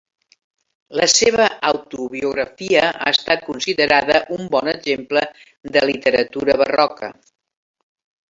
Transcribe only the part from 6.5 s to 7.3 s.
barroca.